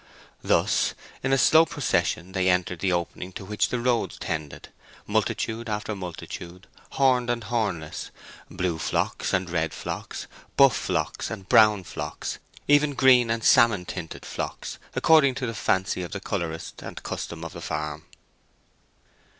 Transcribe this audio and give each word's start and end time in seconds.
Thus, 0.41 0.95
in 1.21 1.31
a 1.31 1.37
slow 1.37 1.63
procession, 1.63 2.31
they 2.31 2.49
entered 2.49 2.79
the 2.79 2.91
opening 2.91 3.31
to 3.33 3.45
which 3.45 3.69
the 3.69 3.79
roads 3.79 4.17
tended, 4.17 4.69
multitude 5.05 5.69
after 5.69 5.95
multitude, 5.95 6.65
horned 6.93 7.29
and 7.29 7.43
hornless—blue 7.43 8.79
flocks 8.79 9.31
and 9.31 9.47
red 9.47 9.75
flocks, 9.75 10.25
buff 10.57 10.75
flocks 10.75 11.29
and 11.29 11.47
brown 11.47 11.83
flocks, 11.83 12.39
even 12.67 12.95
green 12.95 13.29
and 13.29 13.43
salmon 13.43 13.85
tinted 13.85 14.25
flocks, 14.25 14.79
according 14.95 15.35
to 15.35 15.45
the 15.45 15.53
fancy 15.53 16.01
of 16.01 16.13
the 16.13 16.19
colourist 16.19 16.81
and 16.81 17.03
custom 17.03 17.43
of 17.45 17.53
the 17.53 17.61
farm. 17.61 18.05